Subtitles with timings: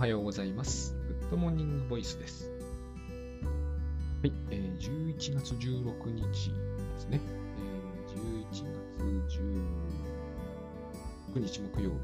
[0.00, 0.96] はようございます。
[1.20, 2.50] グッドモーニングボイスです。
[4.22, 7.20] はい、えー、11月16日ですね。
[7.58, 8.64] えー、11月
[11.36, 11.96] 19日木曜日、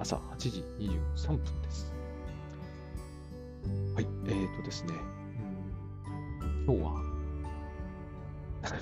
[0.00, 1.94] 朝8時23分です。
[3.94, 4.94] はい、えーとですね、
[6.66, 7.00] 今日は、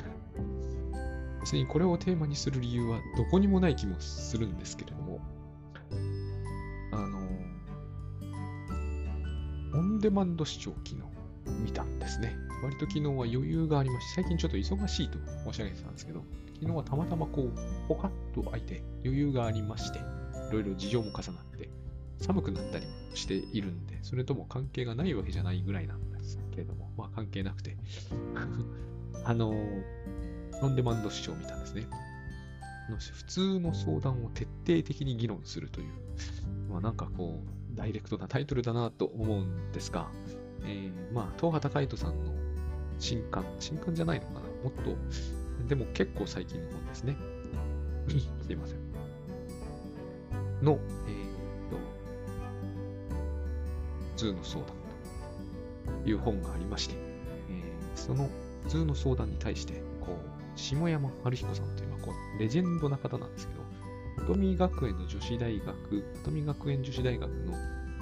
[1.40, 5.21] 別にこれをテーマにする理由はどこにもない気もするんですけれども、
[10.02, 11.08] デマンド視聴機能
[11.64, 12.36] 見たんですね。
[12.60, 16.24] 割と昨日は余裕がありまして、最近ちょっと忙しいと申し上げてたんですけど、
[16.54, 17.52] 昨日はたまたまこう、
[17.86, 20.02] ポカッと開いて余裕がありまして、い
[20.52, 21.68] ろいろ事情も重なって、
[22.18, 27.76] 寒くなったりもしているんで、それとも関係がないわけじゃないぐらいなんですけれども、まあ関係なくて、
[29.24, 29.54] あの、
[30.62, 31.86] オンデマンド視聴を見たんですね。
[33.14, 35.92] 普通の相談を徹底的に議論するという、
[36.68, 40.08] まあなんかこう、ダイレクトなタイトルだなと思うんですが、
[40.64, 42.32] えー、まあ、東畑海人さんの
[42.98, 44.40] 新刊、新刊じゃないのかな？
[44.40, 44.96] もっと、
[45.68, 47.16] でも結構最近の本ですね。
[48.46, 48.78] すいません。
[50.62, 50.78] の、
[51.08, 51.76] えー、と、
[54.10, 54.74] 普通の相談
[56.02, 58.28] という本がありまして、えー、その
[58.64, 63.61] 普通の相談に対して、こう、下山春彦さんという、まあ、こうレジェンドな方なんですけど、
[64.18, 67.55] 跡見学園の女子大学、跡見学園女子大学の、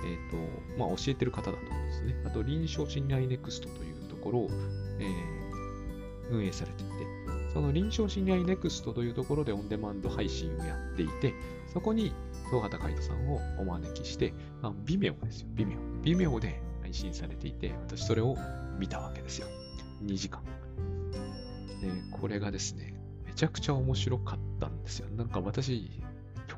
[0.05, 2.15] え、ー、と、まあ、教えてる方だと思うんですね。
[2.27, 4.49] あと、臨床信頼ネクストというところを、
[4.99, 6.93] えー、運営されていて、
[7.53, 11.35] その臨床信頼ネクストというところでオンデマンド配信をやっていて、
[11.73, 12.13] そこに
[12.51, 15.77] 東畑海人さんをお招きして、まあ、微妙ですよ、微妙。
[16.03, 18.37] 微妙で配信されていて、私それを
[18.79, 19.47] 見たわけですよ。
[20.05, 20.43] 2時間。
[21.81, 22.95] で、これがですね、
[23.25, 25.09] めちゃくちゃ面白かったんですよ。
[25.11, 26.00] なんか私、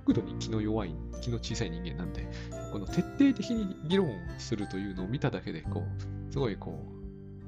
[0.06, 2.26] 度に気の弱い、気の小さい人間なんで、
[2.72, 5.84] この徹底的に議論するというのを見ただけで、こ
[6.28, 6.82] う、すごいこ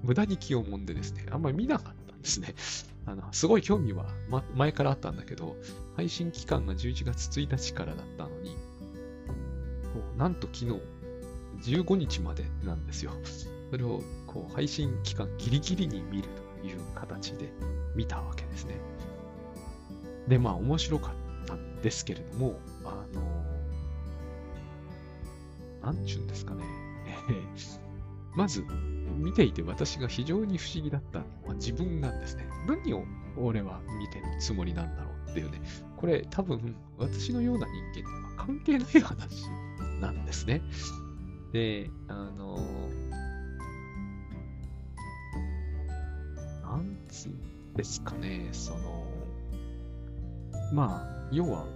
[0.03, 2.55] う、無駄に気をもんでですね、あんまり見なかったんですね。
[3.07, 5.57] あの、すごい興味は、ま、前からあったんだけど、
[5.97, 8.51] 配信期間が11月1日からだったのに、
[9.93, 10.81] こうなんと昨日、
[11.73, 13.13] 15日までなんですよ。
[13.71, 16.29] それを、こう、配信期間ギリギリに見る
[16.61, 17.51] という形で
[17.95, 18.79] 見たわけですね。
[20.29, 21.24] で、まあ、面白かった
[21.85, 23.23] ですけれども、あの、
[25.83, 26.65] なんちゅうんですかね。
[28.35, 28.65] まず、
[29.19, 32.49] 見ていて私が非常に不思議だったのは自分なんですね。
[32.67, 33.05] 何を
[33.37, 35.61] 俺は見てるつもりなんだろうっていうね。
[35.99, 39.47] これ多分私のような人間には関係ない話
[40.01, 40.63] なんですね。
[41.53, 42.57] で、あの、
[46.63, 49.07] なんつうんですかね、その、
[50.73, 51.67] まあ、要は、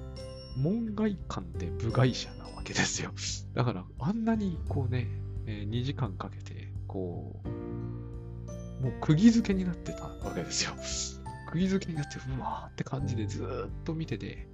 [0.59, 3.13] 門外観で部外者なわけですよ。
[3.55, 5.07] だから、あんなにこうね、
[5.47, 10.73] えー、2時間かけて、こう、もう釘付けになってたわけですよ。
[11.51, 14.49] 釘付けになって、うわーって感じでずっと見てて、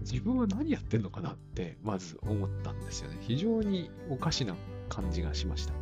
[0.00, 3.18] 自分は何やってんのかなって、まず思ったんですよね。
[3.20, 4.54] 非常におかしな
[4.88, 5.74] 感じがしました。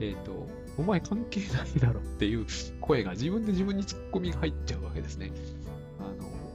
[0.00, 2.46] えっ、ー、と、お前関係ないだろっていう
[2.80, 5.30] 声が自分で自分にツッコミが入っちゃうわけですね。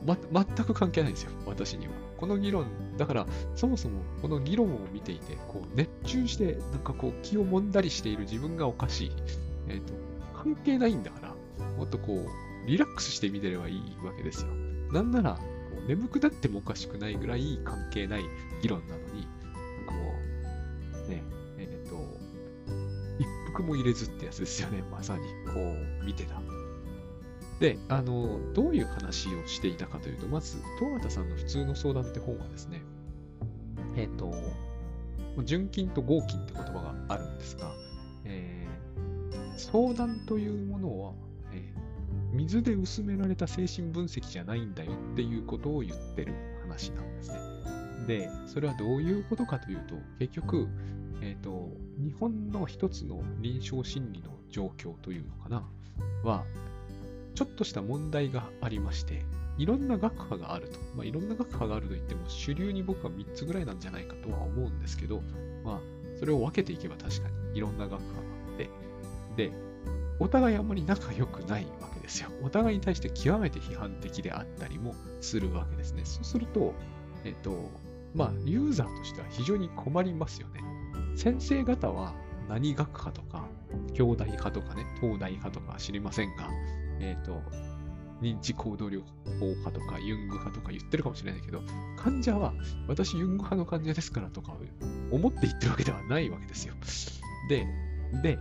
[0.05, 1.93] ま、全く関係ないんですよ、私には。
[2.17, 2.65] この議論、
[2.97, 9.11] だから、そもそもこの議論を見ていて、こう、熱中して、なんかこう、気をもんだりしている自分がおかしい。
[9.67, 9.93] えっ、ー、と、
[10.35, 14.51] 関係ないんだから、もっとこう、リラックスして見てればいいわけですよ。
[14.91, 15.39] なんなら、
[15.87, 18.23] 眠くなってもおかしくないぐらい関係ない
[18.61, 19.27] 議論なのに、
[19.77, 20.13] なんかも
[21.07, 21.23] う、ね、
[21.57, 21.95] えっ、ー、と、
[23.19, 26.35] 一服も入れずってやつですよね、まさに、こう、見てた。
[27.61, 32.81] で、あの、どういう話をしていたかというと、まず、東畑さんの普通の相談って本はですね、
[33.95, 34.33] えっ、ー、と、
[35.45, 37.71] 純金と合金って言葉があるんですが、
[38.25, 41.13] えー、相談というものは、
[41.53, 47.39] えー、水で薄められた精神分析じゃないんだよっていうことを言ってる話なんですね。
[48.07, 50.67] で、それはどういうことかというと、結局、
[51.21, 51.69] えっ、ー、と、
[51.99, 55.63] 日本の一つの臨床心理の状況というのかな、
[56.23, 56.43] は、
[57.35, 59.25] ちょっとした問題がありまして、
[59.57, 60.79] いろんな学派があると。
[60.95, 65.21] まあ、いろんな学派があると言っても、主流に僕は3つぐらいなんじゃないかとは思うんですけど、
[65.63, 65.79] まあ、
[66.17, 68.69] それを分けていけば確かにいろんな学派があって、
[69.35, 69.51] で、
[70.19, 72.29] お互いあんまり仲良くないわけですよ。
[72.43, 76.03] お互いに対して極めて批判的であったりもするわけですね。
[76.05, 76.73] そうすると、
[77.23, 77.69] えっと、
[78.13, 80.61] まあ、ユーザーとしては非常に困りますよね。
[81.15, 82.13] 先生方は
[82.47, 83.47] 何学派とか、
[83.93, 86.49] 兄弟派とかね、東大派とか知りませんが、
[87.01, 87.41] えっ、ー、と、
[88.21, 89.01] 認知行動療
[89.39, 91.61] 法派とかユング派とか言ってるかもしれないけど、
[91.97, 92.53] 患者は
[92.87, 94.55] 私ユング派の患者ですからとか
[95.11, 96.75] 思って言ってるわけではないわけですよ。
[97.49, 97.65] で、
[98.21, 98.37] で、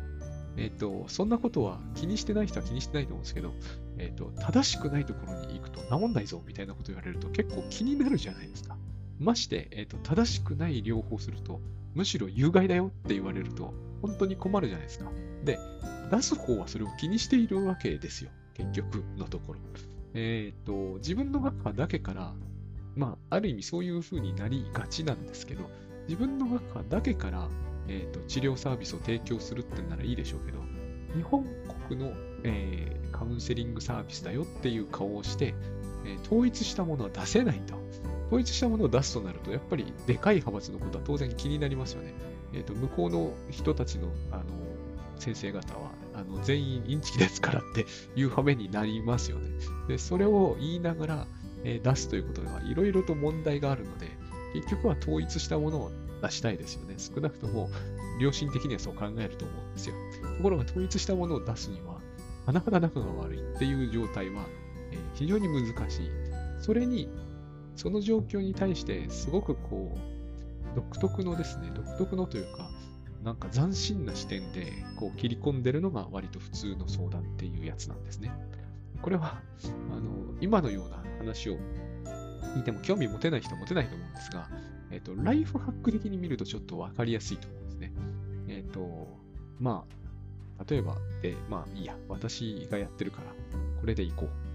[0.57, 3.53] えっ、ー、と、そんなことは気にしてない人は気にしてないと思うんですけど、
[3.99, 8.77] えっ、ー、と、正しくないところに行くと治んないぞみたいなこと言われると結構気になるじゃないですか。
[9.19, 11.61] まして、えっ、ー、と、正しくない療法すると、
[11.95, 13.73] むしろ有害だよって言われると、
[14.03, 15.11] 本当に困るじゃないですか。
[15.45, 15.59] で、
[16.11, 18.31] 出す方はそれを気にしているわけですよ。
[18.61, 19.61] 結局のところ。
[20.15, 22.35] えっ、と、自分の学科だけから、
[22.97, 25.71] まあ、ある意味そういう風になりがちなんですけど、
[26.09, 27.49] 自分の学科だけから、
[27.89, 30.59] えーと、治療サービスを提供するってならいいでしょうけど、
[31.15, 31.45] 日本
[31.89, 32.13] 国の、
[32.45, 35.55] えー、カウンセリングサービスだよっていう顔をして、
[36.05, 37.79] えー、統一したものは出せないと。
[38.27, 42.15] 統一したものを出すとなると、やっぱりでかい派閥のことは当然気になりますよね。
[42.53, 44.45] えーと、向こうの人たちのあの
[45.17, 47.87] 先生方はあの全員インチキですからって
[48.17, 49.49] いう羽目になりますよね。
[49.89, 51.27] でそれを言いながら、
[51.65, 54.09] えー、出すということではいろいろと問題があるので、
[54.55, 55.91] 結局は統一したものを
[56.23, 56.95] 出したいですよね。
[56.99, 57.71] 少なくとも
[58.21, 59.95] 良心的にはそう考えると思うんですよ。
[60.37, 62.01] ところが統一したものを出すには、
[62.47, 64.45] 甚だ仲が悪いっていう状態は、
[64.93, 66.11] えー、非常に難しい。
[66.61, 67.09] それに、
[67.77, 72.70] その状況に対してすごくこう、独特のですね、独特のというか、
[73.23, 78.33] なんか斬新な視点でこう切り込んでるのが割と普通の相談っていうやつなんですね。
[79.03, 79.41] これは、
[79.91, 81.57] あの、今のような話を
[82.55, 84.49] 聞いても興味持てない人は持てないと思うんですが、
[84.91, 87.93] えっ、と、ライフハック的に見るとちょっとわかりやすいと思うんですね。
[88.49, 89.09] えっ、と、
[89.59, 89.85] ま
[90.59, 93.33] あ、例えばで、まあいいや、私がやってるから、
[93.81, 94.50] これでいこう。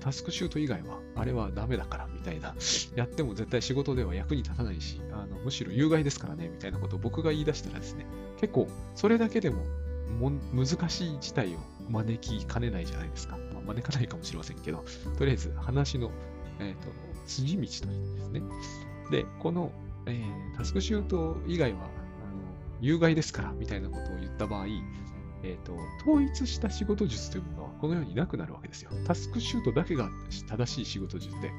[0.00, 2.54] タスクシュート以外は、あれはダメだから、みたいな。
[2.94, 8.06] やっても絶対仕事では役に立たないし、あのむしろ有害ですからね、みたいなことを僕が言い出したらですね、
[8.40, 9.64] 結構、それだけでも
[10.18, 11.58] も難しい事態を
[11.90, 13.36] 招きかねないじゃないですか。
[13.54, 14.84] まあ、招かないかもしれませんけど、
[15.18, 16.10] とりあえず話の、
[16.58, 16.90] えーと、
[17.26, 18.42] 筋道としてですね。
[19.10, 19.72] で、この、
[20.06, 21.88] えー、タスクシュート以外はあの
[22.80, 24.66] 有害ですからみたいなことを言った場合、
[25.42, 28.90] えーと、統一した仕事術というものはこのようになくなるわけですよ。
[29.06, 30.08] タスクシュートだけが
[30.48, 31.50] 正しい仕事術で、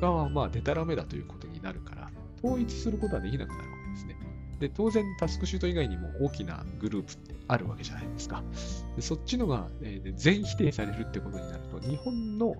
[0.00, 2.10] 他はまあデタラメだということになるから、
[2.42, 4.16] 統一することはできなくなるわけですね。
[4.58, 8.42] で、当然タスクシュート以外にも大きなグループってあるわけじゃないですか。
[8.96, 12.56] でそっちのが、えー、全否定されるってことになると、日本の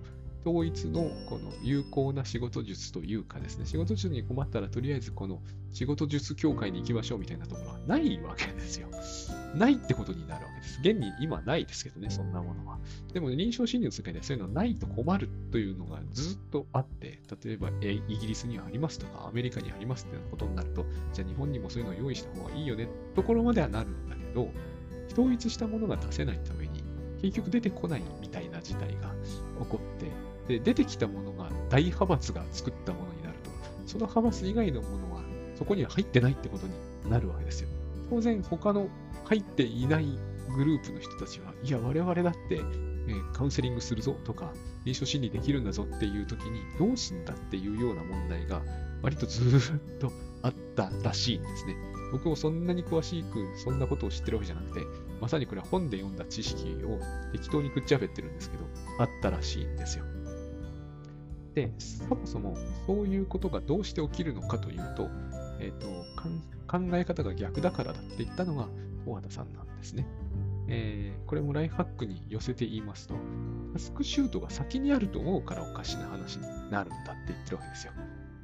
[0.48, 5.42] 統一のこの有効な仕事術というかですね、仕事術に困ったらとりあえずこの
[5.72, 8.88] 仕事術協会に行きましょうみたいなところはないわけですよ。
[9.54, 10.80] ないってことになるわけです。
[10.80, 12.78] 現に今ないですけどね、そんなものは。
[13.12, 24.50] でも臨床心理の世界ではそういうのないと困るというのがずっとあって、例えばイギリスにはありますとか、アメリカにありますっていうことになると、じゃあ日本にもそういうのを用意した方がいいよねところまではなるんだけど、
[25.12, 26.82] 統一したものが出せないために、
[27.20, 29.12] 結局出てこないみたいな事態が
[29.60, 33.50] 起こって、で、出てきたものが大派閥が作ったものになると、
[33.86, 35.22] その派閥以外のものは
[35.58, 37.68] そこには入ってないってことになるわけですよ。
[38.10, 38.88] 当然、他の
[39.24, 40.06] 入っていない
[40.56, 44.52] グループの人たちは、いや、我々だって、えー、カウンセリングするぞとか、
[44.84, 48.62] 臨床心理できるんだぞっていう時に、どうすんだっていうような問題が、
[49.02, 50.10] 割とずっと
[50.42, 51.76] あったらしいんですね。
[52.12, 54.86] 僕もそんなに詳しく、そんなことを知ってるわけじゃなくて、
[55.20, 56.98] まさにこれは本で読んだ知識を
[57.32, 58.64] 適当にくっちゃべってるんですけど、
[58.98, 60.04] あったらしいんですよ。
[61.58, 62.56] で、そもそも
[62.86, 65.08] そういうことがどうして起きるのかというと、
[65.58, 65.88] え、ー、と
[66.68, 68.68] 考え方が逆だからだって言ったのが
[69.04, 70.06] 大畑さんなんですね。
[70.68, 73.14] えー、これもライフハックに寄せて言いますと、
[73.72, 77.92] タスクシュートが先にあると思うからおかしな話になるんだって言ってるわけですよ。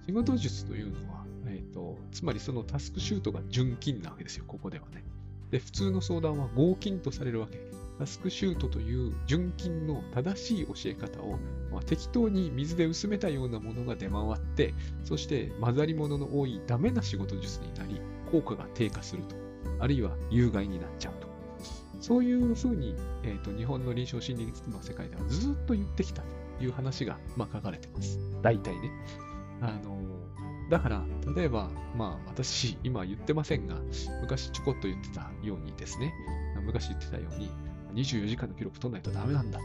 [0.07, 5.05] 仕事術というのは、えーと、つまりそのタスクシュートが純金なわけですよ、ここではね。
[5.53, 7.61] で、普通の相談は合金とされるわけ。
[7.99, 11.39] タスクシュートという純金の正しい教え方を、
[11.71, 14.75] まあ、適当に水で薄めたようなものが出回って、
[15.05, 19.37] そして混ざり物の多いダメな仕事術になり、効果が低下すると。
[19.81, 21.29] あるいは有害になっちゃうと。
[22.01, 26.23] そういうふうに、えーと、日本の臨床心理学の世界ではずっと言ってきた
[26.59, 28.19] という話が、まあ、書かれてます。
[28.43, 28.91] 大体ね。
[29.61, 29.99] あの
[30.71, 31.05] だから、
[31.37, 33.77] 例えば、まあ私、今言ってませんが、
[34.23, 36.13] 昔ちょこっと言ってたようにですね、
[36.65, 37.51] 昔言ってたように、
[37.95, 39.65] 24時間の記録取らないとダメなんだと。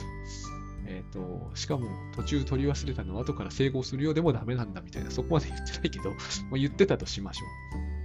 [0.85, 6.13] え、ー、と、しかも途中取り忘れたのを後から整合するようでもダメなんだみたいな、そこまで言ってないけど、
[6.49, 7.45] ま言ってたとしましょ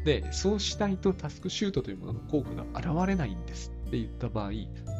[0.02, 0.04] う。
[0.04, 4.50] で、そうしたいとタスクシュートというものの効果が現れないんですって言った場合、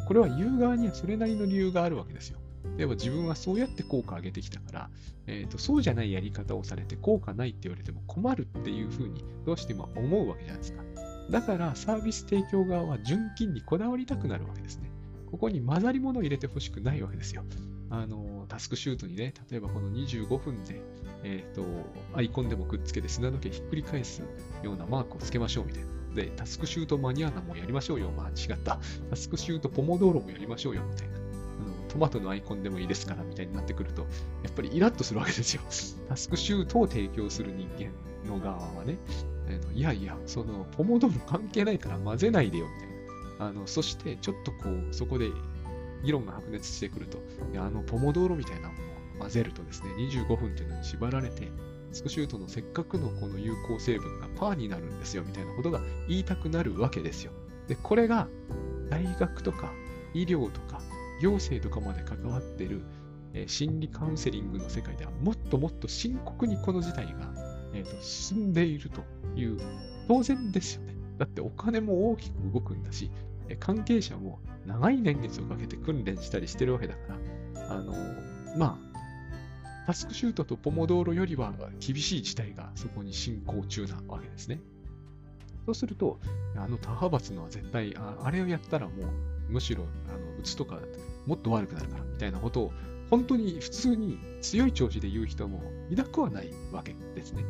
[0.07, 2.39] これは言う側にはそれなりの理由があるわけですよ。
[2.77, 4.91] 例えば自分はそうやって効果を上げてきたから、
[5.27, 10.83] えーと、そうじゃないやり方をされて効果ないって言われても困るっていうふうにどうしても思うわけじゃないですか。
[11.31, 14.91] だからサービス提供側は純金にこだわりたくなるわけですね。
[15.35, 17.43] ここに混ざり物を入れてほしくないわけですよ。
[17.91, 20.81] あの、タスクシュートにね、例えばこの25分で、
[21.25, 21.65] えっ、ー、と、
[22.15, 24.23] アイコンでもくっつけて砂時計ひっくり返す
[24.63, 25.89] ようなマークをつけましょうみたいな。
[26.15, 28.13] で、タスクシュートマニアナもやりましょうよ。
[28.17, 28.79] まあ違った。
[29.11, 31.19] タスクシュートポモドーロもやりましょうよみたいな。
[31.89, 34.03] トマトのアイコンでもいいですからみたいになってくると、
[34.45, 35.63] やっぱりイラッとするわけですよ。
[36.09, 37.91] タスクシュートを提供する人間
[38.33, 38.99] の側はね、
[39.75, 42.94] いやいや、その、ポモドーロ関係ないから混ぜないでよみたいな。
[43.39, 45.31] あのそして、ちょっとこう、そこで
[46.05, 47.19] 議論が白熱してくると、
[47.59, 51.51] あの、ポモドーロみたいなものを混ぜるとですね、25分というのに縛られて、
[51.93, 57.33] スクシュートのせっかくのこの有効成分がパーになるんですよみたいなことが言いたくなるわけですよ。
[57.69, 58.29] で、これが
[58.91, 59.73] 大学とか
[60.13, 60.81] 医療とか
[61.21, 62.83] 行政とかまで関わってる、
[63.33, 67.33] えー、心理カウンセリングの世界ではもっともっと深刻にこの事態が、
[67.73, 69.03] えーと、進んでいると
[69.37, 69.59] いう
[70.09, 70.94] 当然ですよね。
[71.19, 73.11] だってお金も大きく動くんだし、
[73.61, 77.01] 関係者も長い年月をかけて訓練したりしてるわけだか
[77.55, 77.93] ら、あの、
[78.57, 84.61] まあ、タスクシュートとポモドーロよりは厳しい事態がそこに進行中なわけですね。
[85.67, 86.19] そうすると、
[86.57, 90.79] あの多派閥のは絶対、あれをやったらもう、むしろ、あの、うつとか
[91.27, 92.73] もっと悪くなるから、みたいなことを、
[93.11, 97.45] 本当に普通に強い調子で言う人もいなくはないわけですね。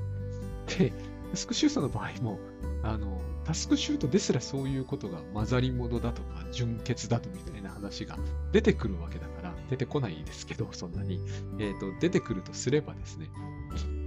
[0.79, 0.93] で、
[1.35, 2.39] スクシュートの場合も、
[2.83, 8.19] あの、タスクシュートですらそういうことが混ざり物だとか、純潔だとみたいな話が
[8.53, 11.21] 出てくるわけだから、出てこないですけど、そんなに。
[11.59, 13.31] えっ、ー、と、出てくるとすればですね、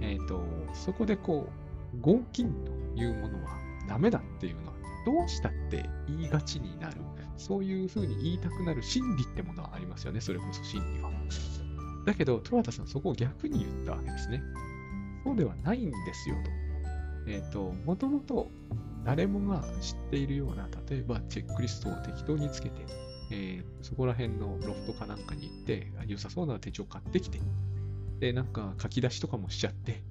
[0.00, 1.48] えっ、ー、と、そこでこ
[1.94, 4.72] う、合金というものはダメだっていうのは、
[5.06, 6.96] どうしたって言いがちになる。
[7.38, 11.10] そういうふうに言いたくなる心理ってものはありますよね、それこそ心理は。
[12.04, 14.42] だけど、十和田さんそこを逆に言ったわけですね。
[15.24, 16.67] そうではないんですよと。
[17.28, 18.48] えっ、ー、と、もともと
[19.04, 22.86] 誰もが知っているような、例えばチェックリストを適当につけて、
[23.30, 27.40] えー、そこら辺のロフトかなんかに行って、良さそうな手帳買ってきて、
[28.20, 30.02] で、なんか書き出しとかもしちゃって、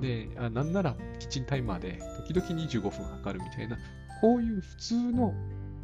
[0.00, 3.76] で、あなんならキッチンタイマーで時々25分測るみたいな、
[4.20, 5.34] こういう普通の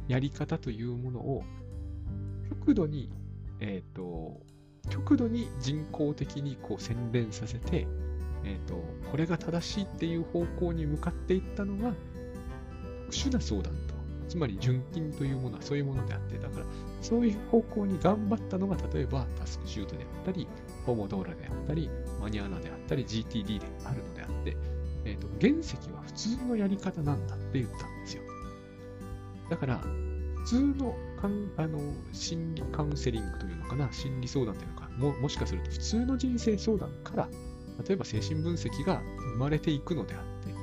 [0.08, 1.42] やり方というものを
[2.48, 3.10] 極度に、
[3.60, 4.40] えっ、ー、と、
[4.90, 7.86] 極度に人工的にこう洗練させて、
[8.46, 11.94] え、ー、と、これが正しいっていう方向に向かっていったのが
[13.06, 13.96] 特殊な相談と
[14.28, 16.66] つまり純金というものはそういうものであって、だから
[17.00, 20.48] そういう方向に頑張ったのが、例えばタスクシュートであったり、
[20.84, 21.88] ポモドーラであったり、
[22.20, 24.56] マニアーナであったり、GTD であるのであって、
[25.04, 28.22] えっ、ー、と、原石は普通のやり方なんだって言ったんですよ。
[29.48, 31.78] だから、普通のかんあの
[32.12, 37.28] 心理カウンセリングというのかな、心理相談というのか、ももしかすると普通の人生相談から、
[37.84, 39.02] 例えば精神分析が
[39.32, 40.54] 生まれていくのであって、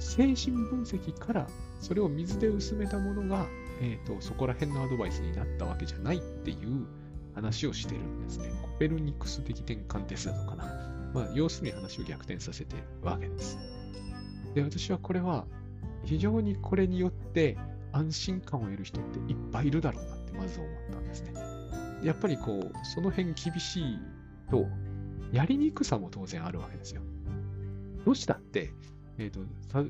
[0.00, 1.46] 精神分析から
[1.80, 3.46] それを水で薄めたものが、
[3.80, 6.86] えーと、そこら辺のアドバイスになったわけじゃないっていう
[7.34, 8.50] 話をしてるんですね。
[8.62, 10.64] コペルニクス的転換テストなのかな。
[11.14, 13.58] まあ、要するに話を逆転させてるわけです。
[14.54, 15.46] で、私はこれは
[16.04, 17.56] 非常にこれによって
[17.92, 21.34] 安心感を得る人っていっぱいいるだろうなってまず思ったんですね。
[22.02, 23.98] やっぱりこう、その辺厳しい
[24.50, 24.66] と、
[25.32, 27.02] やりにくさも当然あるわけですよ。
[28.04, 28.72] どうしたって、
[29.18, 29.40] えーと、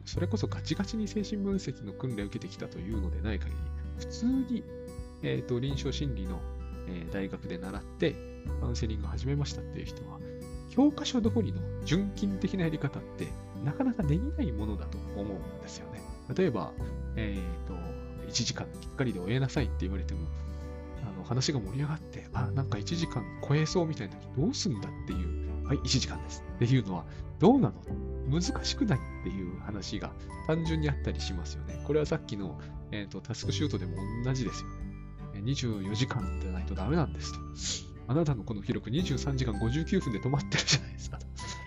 [0.04, 3.56] それこそガチガチに精神分析の訓練を受けてきたというのでない限り、
[3.98, 4.64] 普通に、
[5.22, 6.40] えーと、臨床心理の、
[6.88, 8.14] えー、大学で習って
[8.60, 10.18] カウンセリングを始めましたっていう人は、
[10.70, 13.26] 教科書通りの純金的なやり方って
[13.64, 16.02] なかなかできないものだと思うんですよね。
[16.34, 16.72] 例えば、
[17.16, 17.74] え、ー、と、
[18.28, 20.20] 1時間きっかりで終えなさいって言われても、
[21.26, 27.04] 話が盛り上がって、あ、なんか1時間超えそうみたいな時どうすんだっていう、はい、1時間ですっていうのは
[27.38, 27.74] どうなの？
[28.40, 30.12] 難しくないっていう話が
[30.46, 31.82] 単純にあったりしますよね。
[31.86, 32.58] これはさっきの、
[32.90, 35.42] えーと、タスクシュートでも同じですよね。
[35.42, 37.40] 24時間でないとダメなんですと。
[38.08, 41.26] あなたのこの記録23時間59分で止まってるじゃないですかと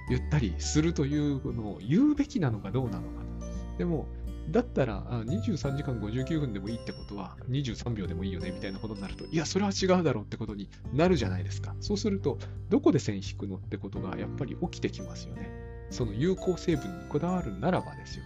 [0.10, 3.78] 言ったりするというのを言うべきなのかどうなのかと。
[3.78, 4.08] でも、
[4.52, 11.76] だったら23時間59分でもいいってことは23秒でもいいよねみたいなことになると、いや、それは違うだろうってことになるじゃないですか。
[11.80, 12.38] そうすると、
[12.70, 15.50] どこで線引くのってことがやっぱり起きてきますよね。
[15.90, 18.24] その有効成分にこだわるならばですよ。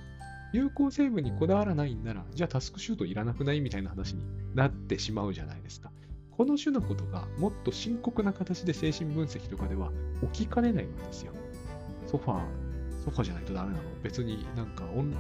[0.54, 5.92] 有効成分にこだわらないんなら、じゃあタスクシュートいらなくないみたいな話になってしまうじゃないですか。
[6.32, 9.92] この種のことがもっと深刻な形で精神分析とかでは
[10.34, 11.34] 起きかねないんですよ。
[12.08, 12.42] ソファー、
[13.04, 15.12] ソファーじゃないとダメなの別になんかオン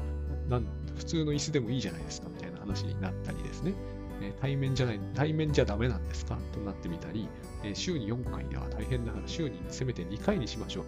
[0.50, 3.73] なん普通の椅子でもいいじゃないですかみたいな話になったりですね。
[4.21, 7.27] え対面じゃない、対面じゃダメなんですかとなってみたり、
[7.63, 10.83] え週に4回では大変だから週にせめて2回にしましょう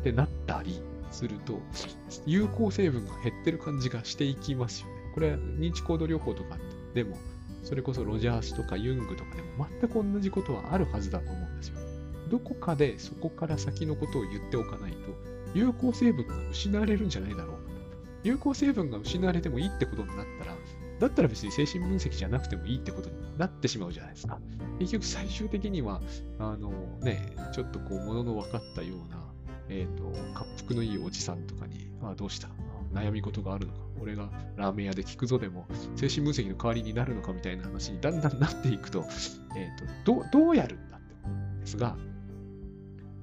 [0.00, 0.80] ってなったり、
[1.14, 1.60] すると、
[2.26, 4.92] 有効成分が減ってる感じがしていきますよね。
[5.14, 6.58] これは認知行動療法とか
[6.94, 7.16] でも、
[7.62, 11.78] それこそロジャースとかユングとかでも全く同じことはあるはずだと思うんですよ。
[12.30, 14.98] どこかでそこから先のことを言っておかないと、
[15.54, 17.63] 有効成分が失われるんじゃないだろう。
[18.24, 20.56] 有効成分が失われてもいいってことになったら、
[20.98, 24.38] だったら別に精神分析じゃなくてもいいってことになってしまうじゃないですか。
[24.78, 26.00] 結局最終的には、
[26.38, 29.24] あのね、ちょっとこう、ものの分かったような、
[29.68, 32.48] えっ、ー、と、滑腹のいいおじさんとかに、あどうした？
[32.92, 35.66] 悩み事があるのか俺がラーメン屋で聞くぞでも、
[35.96, 39.04] 精神分析の代わりになるのかみたいな話にだんだんなっていくと、
[39.56, 41.96] えっ、ー、と、どどうやるんだって思うんですが、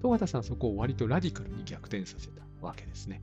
[0.01, 3.21] 戸畑さんそこを割とラディカルに逆転させたわけですね。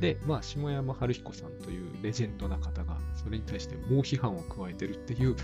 [0.00, 5.36] で、まあ、下山春彦さんというレジェンドな方が、それに対して猛批判を加えてるっていう、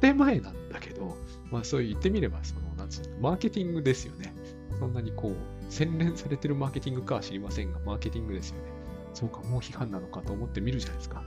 [0.00, 1.16] 建前なんだけど、
[1.50, 4.34] まあ、そう言ってみれば、その、なんつうの、マーケティングですよね。
[4.78, 8.74] そんなにこう、洗練されてるマーケティングかは知りませんが、マーケティングですよね。
[9.14, 11.22] そうか、もう批判なのかと思って見るじゃないですか。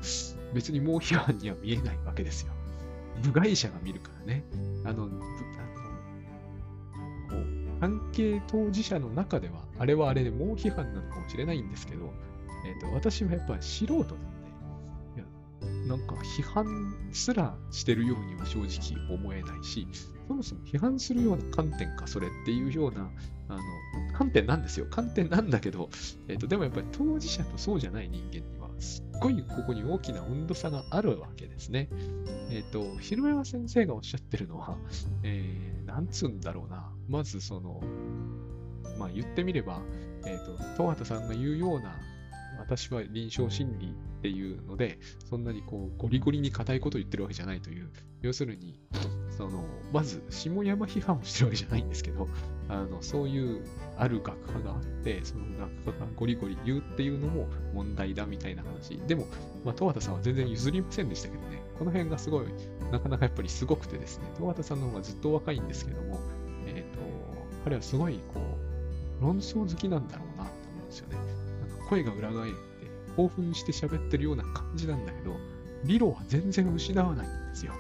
[0.54, 2.52] 別にもう批判には見えないわけですよ。
[3.24, 4.44] 部外者が見るからね。
[4.84, 5.12] あの、あの
[7.30, 12.12] こう関係当事者の中では、あれはあれでもう批判なのかもしれないんですけど、
[12.68, 14.16] えーと、私はやっぱり素人なんで、
[15.16, 19.88] いやなんか批判すらしてるようには正直思えないし、
[20.28, 23.10] そもそも批判するような観点か、それっていうような、
[23.50, 23.62] あの、
[24.14, 24.88] 観点なんですよ。
[24.90, 25.90] 観点なんだけど、
[26.28, 31.90] えっ、ー、と、でもやっぱり当事者とそうじゃない人間には、すっごいここに大きな温度差があるわけですね。
[32.50, 34.78] えっ、ー、と、広山先生がおっしゃってるのは、
[35.24, 36.92] えー、なんつうんだろうな。
[37.08, 37.82] まずその、
[39.00, 39.82] まあ言ってみれば、
[40.26, 41.96] えっ、ー、と、戸畑さんが言うような、
[42.68, 47.90] 私は臨床心理っていうので、そんなにこうゴリゴリに硬いことを言ってるわけじゃないという、
[48.22, 48.78] 要するに、
[49.38, 52.28] その、まず、下山批判をしてるわけじゃないんですけど、
[52.68, 53.64] あの、そういう、
[53.98, 55.46] ある学科があって、その
[55.86, 58.98] 学科がゴリゴリ言うっていうのも問題だみたいな話。
[59.08, 59.28] でも、
[59.64, 62.46] まあ、戸畑さんは全然譲りませんでしたけどね、この辺がすごい、
[62.92, 66.20] なかなかやっぱりすごくてですね、戸畑さんの方がずっと若いんですけども、
[66.66, 67.00] えっ、ー、と、
[67.64, 68.42] 彼はすごい、こ
[69.22, 71.37] う、論争好きなんだろうなって思うんですよね。
[71.90, 72.58] 声が裏返って
[73.16, 75.36] 興奮して喋ってるような感じなんだけど、
[75.84, 77.74] 理論は全然失わないんですよ。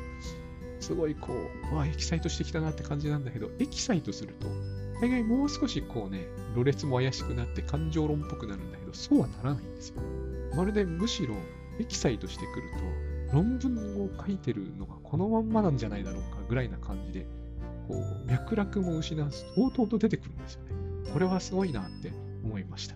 [0.79, 1.33] すごいこ
[1.71, 4.47] う、わあ、エキサイトしてきたなって感じなんだけど、エキサイトすると、
[5.01, 10.01] 大概もう少しこうね、ろれつも怪しくなって感情論っぽくなるんだけど、そうはならないんですよ。
[10.55, 11.35] まるでむしろ
[11.79, 12.69] エキサイトしてくる
[13.29, 17.27] と、論文を書いてるのがこのまんまなんじゃないだろうかぐらいな感じで、
[17.87, 21.11] こう、脈絡も失わず、とうとうと出てくるんですよね。
[21.11, 22.11] これはすごいなって
[22.43, 22.95] 思いました。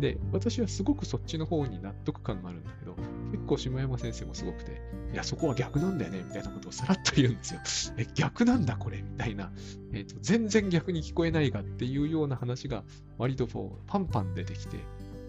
[0.00, 2.96] で、私はすごくそっちの方に納得感があるんだけど、
[3.32, 4.80] 結構下山先生もすごくて、
[5.12, 7.94] いや、そこは逆なんだよね、みたいなことをさらっと言うんですよ。
[7.98, 9.52] え、逆なんだ、これ、みたいな。
[9.92, 12.84] えっ、ー、と、全然逆に聞こえないがっていうような話が、
[13.18, 14.78] 割とこう、パンパン出てきて、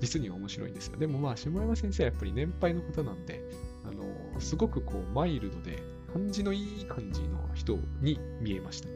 [0.01, 0.97] 実に面白いんですよ。
[0.97, 3.43] でもまあ、下山先生はやっぱり年配の方なんで、
[3.83, 5.83] あの、すごくこう、マイルドで、
[6.15, 8.94] 感じのいい感じの人に見えました。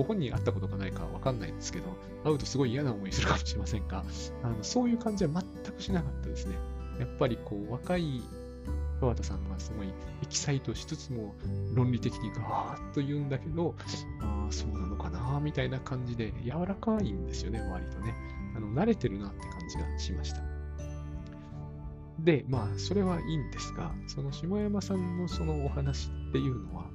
[0.00, 1.84] ご本人会ったことがないかわかんないんですけど、
[2.24, 4.02] 会うとすごい嫌な思いするかもしれませんが、
[4.42, 6.54] あのそういう感じは全くしなかったですね。
[6.98, 8.22] やっぱりこう、若い
[8.98, 9.92] 川畑さんがすごいエ
[10.26, 11.34] キサイトしつつも
[11.74, 13.74] 論理的にガーッと言うんだけど、
[14.22, 18.14] ああ、そうなのかな、みたいな感じで柔らかいんですよね、割とね。
[18.56, 20.40] あの慣れてるなって感じがしました。
[22.20, 26.86] で、まあ、それはいいんですが、その下山さんのそのお話っていうのは、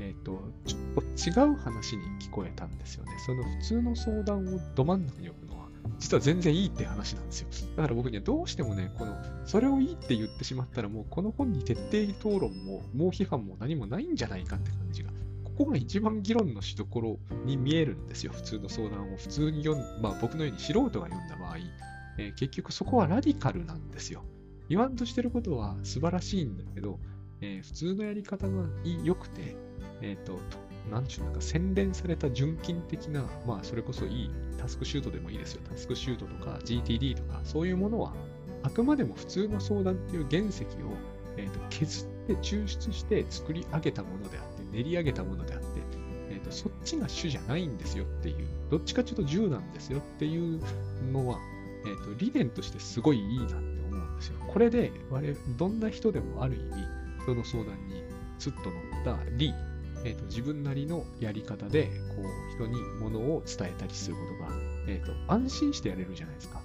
[0.00, 3.12] えっ、ー、と、ちょっと違う話に聞こえたんですよね。
[3.24, 7.48] その普通の相談をど真ん中に置くのは、実は全然いいって話なんですよ。
[7.76, 15.10] だから僕にはどうしてもね、この、それをいいって言ってしまったら、もうこの本に徹底討論も、猛批判も何もないんじゃないかって感じが。
[15.44, 18.32] ここが一番議論のしどころに見えるんですよ。
[18.32, 21.56] 普通の相談を普通に読ん、まあ僕のように素人が読んだ場合、
[22.18, 24.22] えー、結局そこはラディカルなんですよ。
[24.68, 27.00] 言わんとしてることは素晴らしいんだけど、
[27.40, 28.66] えー、普通のやり方が
[29.02, 29.56] 良くて、
[30.02, 30.38] えっ、ー、と、
[30.90, 35.62] なんちゅうのか、洗練された純金的な、まあ、それこそいいタスクシュートでもいいですよ。
[35.68, 38.14] タスクシュートとか GTD とか、そういうものは、
[38.62, 40.66] あくまでも普通の相談っていう原石を、
[41.36, 45.66] えーと、削って抽出して作り上げたものであって、練り上げたものであって、
[46.30, 48.36] えーと、そっちが主じゃないんですよっていう、
[48.70, 50.60] どっちかちょっと銃なんですよっていう
[51.12, 51.38] のは、
[51.86, 54.38] えーと、理念としてすごいいいなって思うんですよ。
[54.48, 56.64] これで、我々、どんな人でもある意味、
[57.24, 58.02] その相談に
[58.38, 59.54] スッと乗ったり、
[60.08, 64.48] えーと、自分なりのやり方でこう人にものを伝えたりすることが、
[64.86, 66.62] えーと、安心してやれるじゃないですか。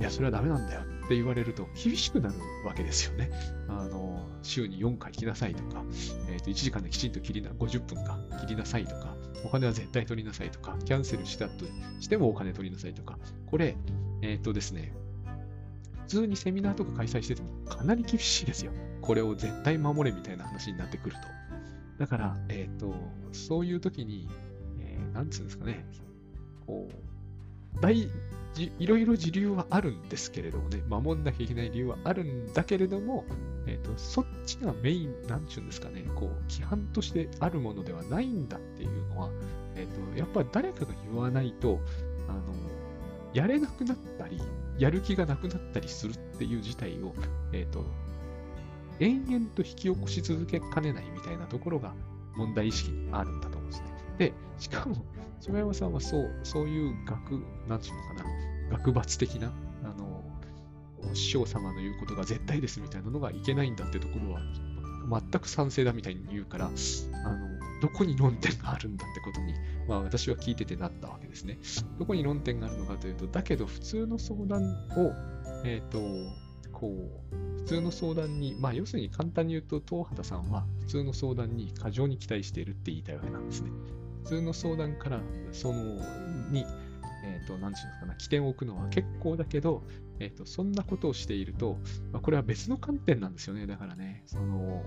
[0.00, 2.34] いや、それはダメなんだよって言われると厳しくなる
[2.66, 3.30] わけですよね。
[3.68, 5.84] あの、週に4回切りなさいとか、
[6.28, 9.14] えっ、ー、と、1時間できちんと切りな、50分か切りなさいとか、
[9.44, 11.66] お金は絶対取りなさいとか、キャンセルしたと
[12.00, 13.16] してもお金取りなさいとか、
[13.46, 13.76] これ、
[14.22, 14.92] えっ、ー、とですね、
[16.00, 18.72] 普通にセミナーとか開催しててもかなり厳しいですよ。
[19.02, 21.41] これを絶対守れみたいな話になってくると。
[22.02, 22.92] だから、えっ、ー、と、
[23.30, 24.28] そういう時に、
[24.80, 25.86] えー、なんつうんですかね、
[26.66, 28.08] こう、大
[28.56, 33.24] いろいろ理由はあるんですけれどもね、守んなきゃいけない理由はあるんだけれども、
[33.68, 39.30] えーと、そっちがメイン、なんちゅうんですかね、こう、規範としてあるものではないんだっていうのは、
[39.76, 41.78] えっ、ー、と、やっぱり誰かが言わないと、
[42.28, 42.40] あの、
[43.32, 44.40] やれなくなったり、
[44.76, 47.14] やる気がなくなったりするっていう事態を、
[47.52, 47.86] えっ、ー、と、
[49.00, 51.94] 延々と引き起こし続けかねないみたいなところが
[52.36, 53.86] 問題意識にあるんだと思うんですね。
[54.18, 54.96] で、しかも、
[55.40, 58.14] 柴山さんはそう、そういう学、なんていうのか
[58.70, 59.52] な、学罰的な、
[59.84, 60.22] あの、
[61.14, 64.40] 師匠様の言うことが絶対ですみたいなのがいけないんだってところは、
[65.20, 69.54] 全く賛成だみたいに言うから、あの、どこに論点があるんだってことに、
[69.88, 71.58] まあ私は聞いててなったわけですね。
[71.98, 74.62] どこに論点があるのかというと、だけど普通の相談
[74.96, 75.12] を、
[75.64, 75.98] えっ、ー、と、
[76.82, 83.70] こう、普通の相談に、まあ要するに簡単に言うと、東畑さんは普通の相談に過剰に期待しているって言いたいわけなんですね。
[84.24, 85.20] 普通の相談から、
[85.52, 85.94] その、
[86.50, 86.66] に、
[87.24, 89.84] えっ、ー、と、なんていうんですかな、起点を置くのは結構だけど、
[90.18, 91.78] えっ、ー、と、そんなことをしていると、
[92.10, 93.64] まあ、これは別の観点なんですよね。
[93.68, 94.84] だからね、その、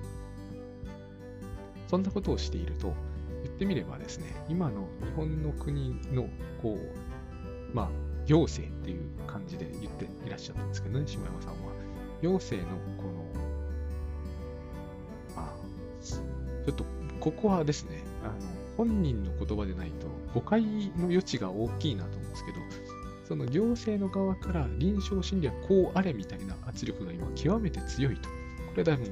[1.88, 2.94] そんなことをしていると、
[3.46, 6.28] 言ってみればですね、今の日本の国の、
[6.62, 7.90] こう、まあ、
[8.26, 11.75] 行政っていう感じで言っていらっしゃったんですけどね、下山さんは。
[12.26, 13.10] 行政の、この、
[15.36, 15.56] まあ、
[16.02, 16.84] ちょっと、
[17.20, 18.34] ここはですね、あの、
[18.78, 20.64] 本人の言葉でないと誤解
[20.98, 22.58] の余地が大きいなと思うんですけど、
[23.28, 28.28] その行政の側から臨床心理はこうあれみたいな圧力が今極めて強いと。
[28.30, 28.36] こ
[28.76, 29.06] れはも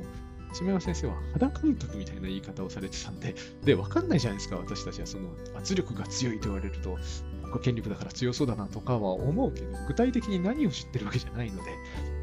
[0.54, 6.98] 島山先生は肌感覚みたいな言い方をされてたんで、で、わかんないじゃないですか、私たちはその圧力が強いと言われると、
[7.60, 11.72] 権力だから強そうだなとかは思うけど、具体的に何を知ってるわけじゃないので、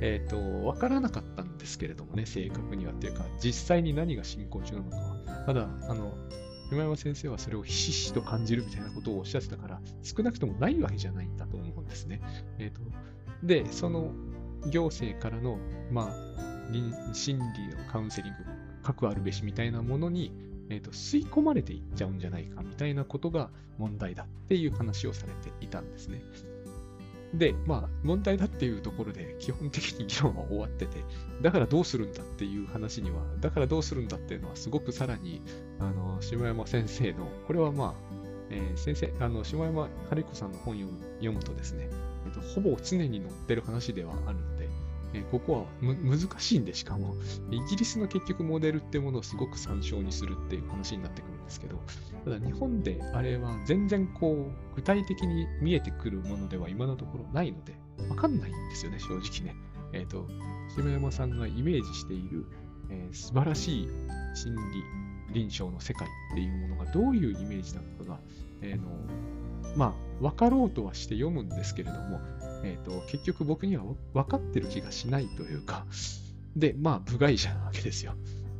[0.00, 5.44] えっ、ー、と、わからなかったんですけれどもね、正確にはっていうか、実際に何が進行中なのかは。
[5.46, 6.14] ただ、あの、
[6.70, 12.20] 島山先生はそれをひしひしと感じるみたいなことをおっしゃってたから、少なくともないわけじゃないんだと思うんですね。
[12.58, 12.80] えっ、ー、と、
[13.42, 14.12] で、その
[14.70, 15.58] 行政からの、
[15.90, 16.30] まあ、
[17.12, 18.38] 心理のカウンセリング、
[18.82, 20.32] 核あるべしみたいなものに、
[20.70, 26.22] えーと、吸い込まれていっちゃうんじゃないかみたいなことが問題だっていう話をされていたんですね。
[27.34, 31.04] で、まあ、問題だっていうところで基本的に議論は終わってて、
[31.42, 35.40] だからどうするんだっていう話には、だからどうするんだっていうのは、すごくさらに、
[35.78, 37.94] あの、下山先生の、これはまあ、
[38.50, 41.88] えー、先生、あの、下山春彦さんの本を読むとですね、
[42.26, 44.59] えーと、ほぼ常に載ってる話ではあるので、
[45.12, 47.14] えここは難しいんで、しかも、
[47.50, 51.80] イギリスの結局モデルってものをすごく参照にするっていう話になってくるんですけど、
[52.24, 57.74] ただ日本であれは全然こう、具体的に見えてくるものでは今のところないので、
[58.08, 59.56] わかんないんですよね、正直ね。
[59.92, 60.28] えっ、ー、と、
[60.76, 62.46] 島山さんがイメージしている、
[62.90, 63.88] えー、素晴らしい
[64.34, 68.20] 心理臨床の世界っていうものがどういうイメージなのかが、
[68.62, 68.88] えー、の
[69.76, 72.20] まあ、分かろうとはして読むんですけれども、
[72.62, 75.86] えーと、結局僕には分かってる気がしないというか、
[76.56, 78.14] で、まあ、部外者なわけですよ。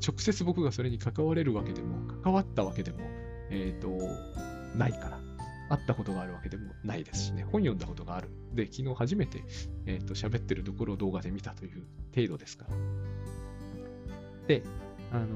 [0.06, 2.98] 直接僕がそれに関われるわけでも、関わったわけでも、
[3.50, 5.20] えっ、ー、と、ないから。
[5.70, 8.28] 会ったことがあるわけでもないですしね、本読んだことがある。
[8.54, 9.44] で、昨日初めて、
[9.86, 12.76] えっ、ー、と、喋ってるところを動画で見たという程度ですから。
[14.48, 14.64] で、
[15.12, 15.26] あの、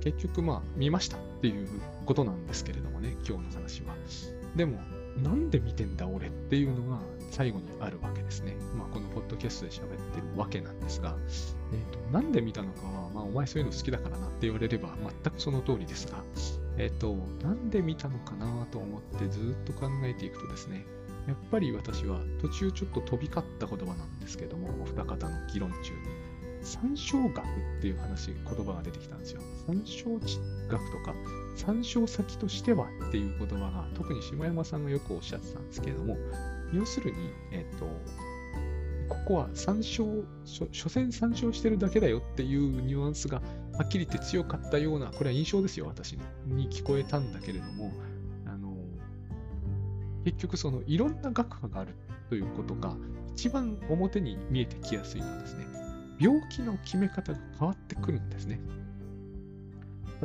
[0.00, 1.68] 結局まあ、見ましたっていう
[2.06, 3.94] ことなんですけれどもね、今日の話は。
[4.56, 4.80] でも、
[5.22, 7.00] なんで見てんだ俺っていうのが
[7.30, 8.56] 最後にあるわけですね。
[8.76, 11.14] まあ、このポッドキャストで喋ってるわけなんですが、
[11.72, 14.90] えーと、なんで見たのかは、まあ、お前そういうの好きだからなって言われれば
[15.24, 16.22] 全くその通りですが、
[16.76, 20.84] えっ、ー、と、なんで見たのかなと思ってずっと考えていくとですね、
[21.26, 25.98] やっぱり私は途中ちょっと飛び交った言葉なんですけども、お二方の議論中に、
[26.64, 27.42] 参照学っ
[27.80, 29.40] ていう話、言葉が出てきたんですよ。
[29.66, 30.18] 参照
[30.68, 31.14] 学とか、
[31.56, 36.16] 参照先としてはっていう言葉が、特に下山さんがよくおっしゃってたんですけれども、
[36.72, 37.16] 要するに、
[37.52, 37.86] えっ、ー、と、
[39.08, 43.42] ここは参照、所詮参照してるだけだよっていうニュアンスが
[43.76, 47.92] はっきり言って強かったような、これは印象ですよ、私に聞こえたんだけれども、
[48.46, 48.74] あの、
[50.24, 51.94] 結局そのいろんな学科がある
[52.28, 52.96] ということが
[53.34, 55.66] 一番表に見えてきやすいのはですね、
[56.18, 58.60] 病気の決め方が変わってくるんですね。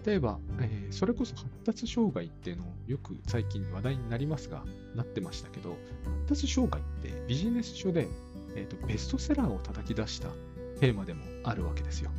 [0.05, 4.63] 例えば、えー、それこそ発達障害っていうのをよく最近話題になりますが、
[4.95, 5.77] なってましたけど、
[6.25, 8.07] 発達障害ってビジネス書で、
[8.55, 10.29] えーと、ベストセラーを叩き出した
[10.79, 12.11] テーマでもあるわけですよ。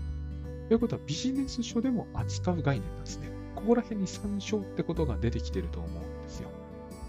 [0.68, 3.30] ということはビジネス書でも扱う概念なんですね。
[3.54, 6.48] ここら辺に参照ってことが出てきてると思うんですよ。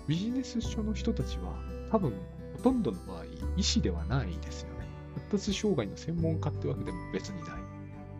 [0.07, 1.53] ビジネス書の人たちは
[1.91, 2.13] 多分
[2.57, 3.25] ほとんどの場合、
[3.57, 4.70] 医師ではないですよ。
[5.13, 7.51] 発達障害の専門家ってわけでも別にない。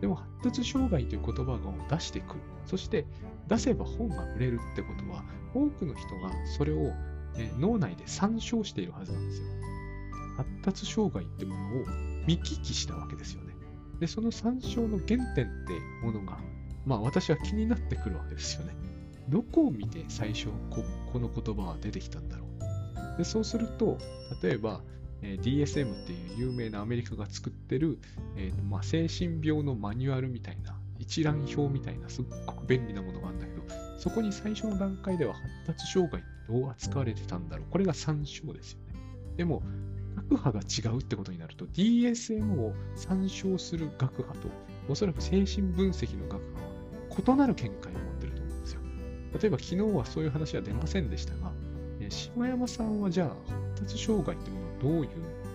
[0.00, 2.40] でも発達障害という言葉を出してくる。
[2.66, 3.06] そして
[3.48, 5.24] 出せば本が売れるってことは、
[5.54, 6.92] 多くの人がそれを、
[7.58, 9.46] 脳内で参照しているはずなんですよ。
[10.36, 11.84] 発達障害ってものを
[12.26, 13.54] 見聞きしたわけですよね。
[14.00, 15.46] で、その参照の原点って
[16.02, 16.38] ものが、
[16.84, 18.74] まあ私は気になってくるわけですよね。
[19.28, 22.44] どこを見て最初ここの言葉は出てきたんだろ
[23.14, 23.18] う。
[23.18, 23.98] で、そうすると、
[24.42, 24.82] 例えば、
[25.22, 27.98] え DSM っていう有名なアメリカが作ってる、
[28.36, 33.62] えーとまあ、精神病のマニュアルみたいな、一覧表みたいなすっごく便利なものがあるんだけど、
[33.98, 37.66] そこに最初の段階では発達障害ってどう扱われてたんだろう。
[37.70, 38.94] これが参照ですよね。
[39.36, 39.62] でも、
[40.16, 44.48] 学派が違うってことになると、DSM を参照する学派と、
[44.88, 48.80] おそらく精神分析の学派は異なる見解を持ってると思うんですよ。
[49.40, 51.52] 例えば、昨日はそういう話は出ませんでしたが、
[52.00, 53.28] えー島山さんはじゃあ、
[53.74, 55.08] 発達障害ってものどういう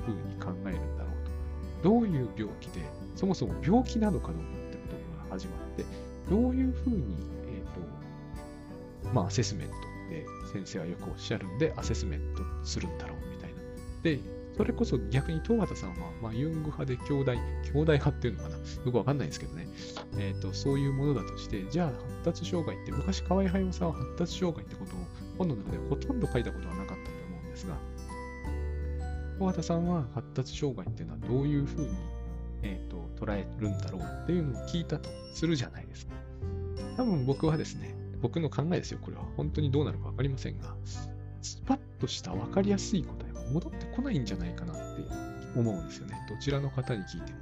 [0.06, 1.90] ふうに考えるんだろうと。
[1.90, 2.82] どういう病気で、
[3.16, 5.86] そもそも病気なのかどうかってことから始まって、
[6.30, 7.04] どういうふうに、
[7.48, 9.78] えっ、と、まあ、アセスメントっ
[10.10, 13.58] て先生はよくおっしゃるんで、アセスメントするんだろうみたいな。
[14.04, 14.20] で、
[14.58, 19.68] それこそ逆に東畑さんは、まあ、ユング派で兄弟、兄弟派っていうのかなよくわかんないですけどね。
[20.18, 25.00] えっ、と、そういうものだとして、じゃあ発達障害って、昔河合駿さんは発達障害ってことを
[25.38, 27.78] 本の中でほとんど書いたことはなかったと思うんですが、
[29.40, 31.90] 東畑さんは発達障害っていうのはどういうふうに、
[32.64, 36.14] えー、と捉えるんだろうっていうのを聞いたとするじゃないですか。
[36.98, 39.24] 多分僕はですね、僕の考えですよ、これは。
[39.38, 40.76] 本当にどうなるかわかりませんが、
[41.42, 45.04] スパッとした分かりやすい答えは戻ってこないんじゃないかなって
[45.56, 46.16] 思うんですよね。
[46.28, 47.40] どちらの方に聞いても。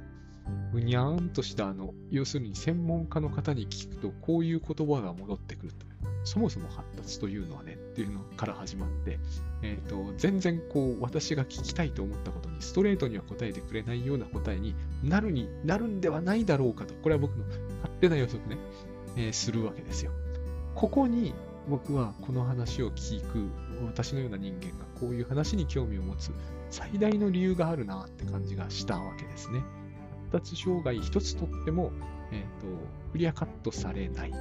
[0.72, 5.85] ぐにゃーんとした、あの、要するに専門家の方に聞くと、こういう言葉が戻ってくると。
[6.26, 9.18] そもそも発達というのはね、っていうのから始まって、
[9.62, 16.94] えっ、と、全然こう、私が聞きたいと思ったことに、ストレートには答えてくれないような答えになるになるんではないだろうかと。
[16.94, 18.58] これは僕の勝手な予測ね、
[19.16, 20.10] えーするわけですよ。
[20.74, 21.32] ここに
[21.68, 23.48] 僕はこの話を聞く
[23.86, 26.30] 私のような人間がこういう話に興味を持つ
[26.70, 29.64] 最大の理由があるなって感じがしたわけですね。
[30.30, 31.92] 発達障害一つとっても、
[32.32, 32.66] えっ、と、
[33.12, 34.32] クリアカットされない。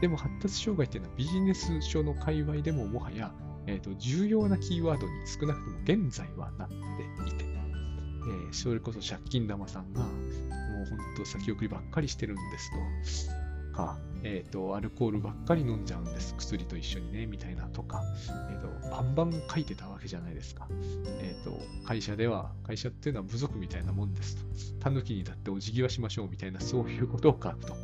[0.00, 3.32] でも発達障害っていうのはビジネス書の界隈でももはや、
[3.66, 10.10] えっ、と、重要なキーワードに少なくとも現在はなっていて、えーそれこそ借金玉さんが、もう
[10.88, 13.46] 本当先送りばっかりしてるんですと。
[13.76, 16.34] か、えっ、と、アルコールばっかり飲んじゃうんです。
[16.36, 18.02] 薬と一緒にね、みたいなとか、
[18.50, 20.66] えっ、と、バンバン書いてたわけじゃないですか。
[21.20, 21.52] えっ、と、
[21.86, 24.42] 会社では、会社っていうのは部族みたいなもんですと。
[24.80, 27.76] タヌキにだってお辞儀はしましょうみたいな、そういうことを書くと。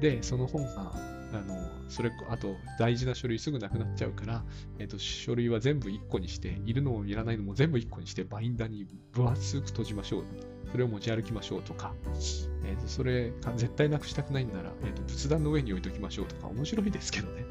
[0.00, 0.92] で、その本が、
[1.32, 4.44] あの、それ、あと、大事な書類すぐなくなっちゃうから、
[4.78, 10.24] えっ、と、書類は全部1個にして、いるのもいらないのも全部1個にして、バインダーに分厚く閉じましょう。
[10.70, 11.94] それを持ち歩きましょうとか、
[12.64, 17.44] えー、とそれ絶対なくしたくないなら、えー、と仏壇の上に置いときましょうとか面白いですけどね。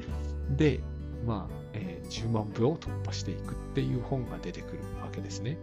[0.56, 0.80] で、
[1.24, 5.56] まあ、えー10万部を突破していくっていう本が出てくるわけですね。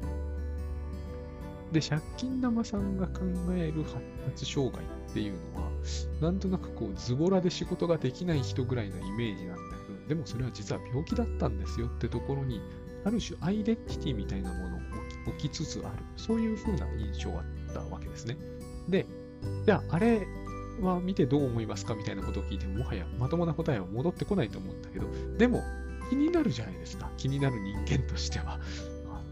[1.72, 3.22] で、借金玉さんが考
[3.56, 5.70] える発達障害っていうのは、
[6.22, 12.62] なんとなくこう、ズボラで仕事ができない人ぐらいのイメージなんだけど、でもそれは実は病気だったんですよってところに、
[13.06, 14.80] ある種アイデンティティみたいなものを
[15.28, 18.38] 置きつつある、そういう風な印象があったわけですね。
[18.88, 19.06] で、
[19.66, 20.28] じゃあ、あれ
[20.82, 25.64] は見てどう思いますかみたいなことを聞いても、もはやまともな答えは戻ってこないと思うんだけど、でも、
[26.10, 27.12] 気になるじゃないですか。
[27.18, 28.60] 気になる人間としては。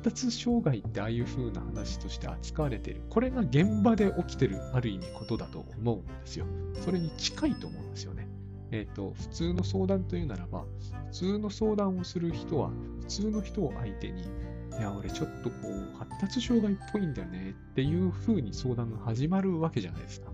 [0.08, 3.02] 発達障害ってああいう風な話として扱われている。
[3.10, 6.46] これが現場で起きてる、ある意味ことだと思うんですよ。
[6.80, 8.30] それに近いと思うんですよね。
[8.72, 10.64] えっ、と、普通の相談というならば、
[11.08, 12.70] 普通の相談をする人は、
[13.02, 14.26] 普通の人を相手に、い
[14.80, 20.32] や、俺ちょっとこう、発達障害っぽいんだよねっていう風に相談が始まるわけじゃないですか。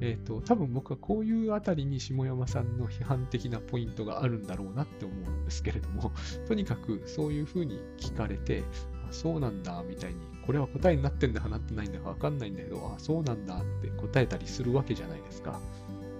[0.00, 6.12] えっ、と、多分僕はこういうあたりに下山さんの批判的なポイントがあるんだろうなって思うんですけれども、
[6.48, 8.64] とにかくそういう風に聞かれて、
[9.14, 15.60] そうなんだ、みたいに、これは答えになってんだかなってないんだかわかんないんだけど、あ、そうなんだって答えたりするわけじゃないですか。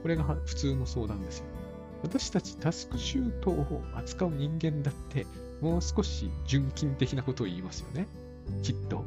[0.03, 1.47] これが普通の相談ですよ。
[2.03, 5.27] 私たちタスクシュートを扱う人間だって、
[5.61, 8.07] もう少し純金的なことを言いますよね。
[8.63, 9.05] きっと。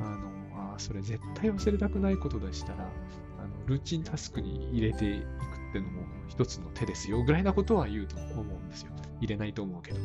[0.00, 5.26] あの、あそれ絶対忘れたくないことでしたら、あのルーチンタスクに入れていくっ
[5.72, 8.92] ていうのも一つの手ですよ、ぐらいなことは言うと思うんですよ。
[9.20, 9.98] 入れないと思うけど。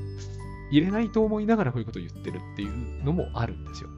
[0.71, 3.89] 入れないと思いながらこういうことを言ってるっていうのもあるんですよ。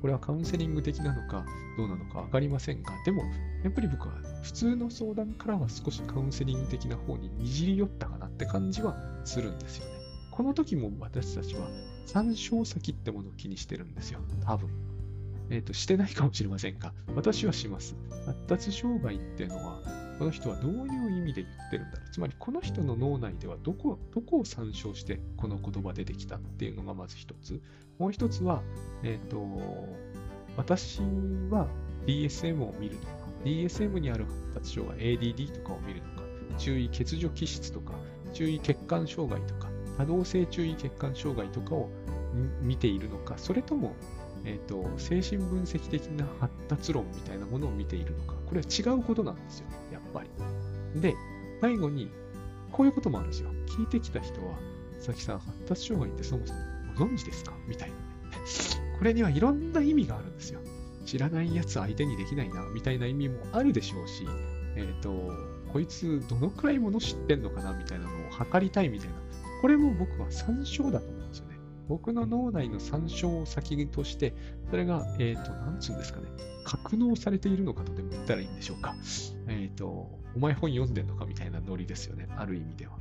[0.00, 1.44] これはカウンセリング的なのか
[1.76, 3.22] どうなのか分かりませんが、でも
[3.64, 9.92] やっぱり僕は普通の相談からは少しカウンセリング的な方ににじり寄ったかなって感じはするんですよね。
[10.30, 11.66] この時も私たちは
[12.04, 14.20] 参照先ってものを気にしてるんですよ。
[14.44, 14.68] 多分。
[15.48, 17.96] えっ、と、してないかもしれませんが、私はします。
[18.26, 19.80] 発達障害っていうのは、
[20.18, 22.10] この人はどういう意味で言ってるんだろう。
[22.10, 27.60] つまり、この人の脳内ではどこ、どこを参照してこの言葉出てきたっていうのがまず一つ。
[27.98, 28.62] もう一つは、
[29.02, 29.38] え、ー、と、
[30.56, 31.00] 私
[31.50, 31.68] は
[32.06, 33.08] DSM を見るのか、
[33.44, 36.22] DSM にある発達障害、ADD とかを見るのか、
[36.58, 37.92] 注意欠如気質とか、
[38.32, 41.90] 注意血管障害とか、多動性注意血管障害とかを
[42.62, 43.94] 見ているのか、それとも、
[44.44, 51.00] えーと、精神分析的な発達論みたいなものを見ているのか、これは違うことなんですよ、やっぱり。
[51.00, 51.14] で、
[51.60, 52.10] 最後に、
[52.72, 53.50] こういうこともあるんですよ。
[53.66, 54.54] 聞いてきた人は、
[54.96, 56.60] 佐々木さん、発達障害ってそもそも
[56.96, 57.52] ご存知ですか？
[57.68, 57.96] みたいな。
[58.98, 60.60] これにはいろんな意味があるんですよ。
[61.04, 64.26] 知らないやつ相手にできないな、みたいな意味もあるでしょうし、
[64.76, 65.32] えっ、ー、と、
[65.72, 69.14] こいつどのくらいもの知ってんのかな、みたいなのを測りたいみたいな。
[69.62, 71.06] これも僕は参照だと。
[71.88, 74.34] 僕の脳内の参照を先として、
[74.70, 76.26] それが、えっ、ー、と、なんつうんですかね、
[76.64, 78.94] 格納されているのかとでも言ったらいいんでしょうか。
[79.48, 82.98] えっ、ー、と、お前本読んでんのかみたいなノリですよね、ある意味では。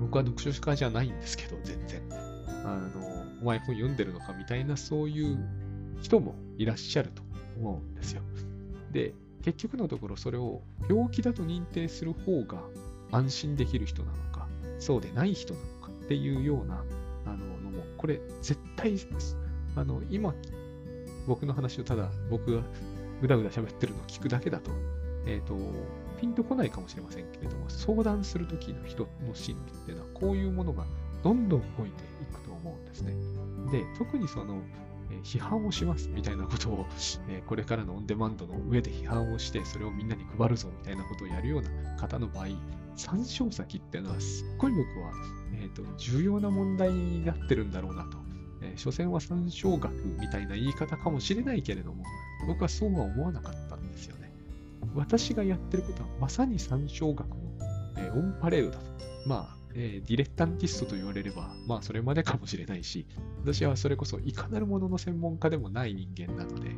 [0.00, 2.02] 僕は読書家じゃないんですけど、全然。
[2.64, 5.38] あの、お前本読んでるのかみたいな、そういう
[6.00, 7.22] 人もいらっしゃると
[7.58, 8.22] 思うんですよ。
[8.92, 12.62] で、結局のところそれを病気だと認定する方が
[13.12, 14.46] 安心できる人なのか、
[14.78, 16.84] そうでない人なのかっていうような、
[17.98, 18.96] これ絶対、
[19.76, 20.34] あの、今、
[21.26, 22.62] 僕の話をただ僕が
[23.20, 24.70] ぐだぐだ喋ってるのを聞くだけだと、
[25.26, 25.56] えっ、ー、と、
[26.20, 30.84] ピンとこないかもしれませんけれども、相談するときの人の心理っていうのは、こういうものが
[31.22, 33.12] どんどん動いていくと思うんですね。
[33.70, 34.62] で、特にその、
[35.22, 36.86] 批判をしますみたいなことを、
[37.46, 42.46] これからのオンデマンドの上で批判をして、それをみんなに配るぞみたいなことをやるような方の場合、
[42.96, 45.12] 参照先っていうのはすっごい僕は、
[45.54, 48.18] えーと、重要な問題になってるんだろうなと。
[48.60, 52.04] えー、所詮は参照学みたいな言い方かもしれないけれども、
[52.46, 54.32] 僕はそうは思わなかったんですよね。
[54.94, 57.36] 私がやってることはまさに参照学の、
[57.98, 58.84] えー、オンパレードだと。
[59.26, 63.06] まあ、えー、ディレッタンティストと言われれば、まあそれまでかもしれないし、
[63.42, 66.76] 私はそれこそいかなるものの専門家でもない人間なので、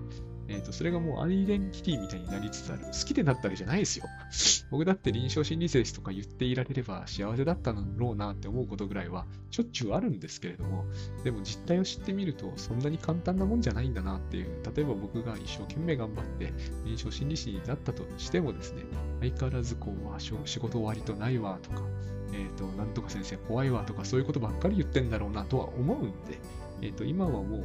[0.51, 2.85] え、ー、と、それがもうアイデンティティみたいになりつつある。
[2.87, 4.07] 好きでなったわけじゃないですよ。
[4.71, 10.87] 僕だって臨床心理学とか言っていられれば幸せだったのだろうなって思うことぐらいはしょっちゅうあるんですけれども、
[11.23, 16.53] でも実態を知ってみるとそんなに簡単なもんじゃないんだなっていう、例えば僕が一生懸命頑張って
[16.85, 18.83] 臨床心理士になったとしてもですね、
[19.21, 21.83] 相変わらずこう、仕事終わりとないわとか、
[22.33, 26.39] えっ、ー、と、なんとか先生怖いわとかそういうことばっかり言ってんだろうなとは思うんで、
[26.83, 27.65] えっ、ー、と、今はもう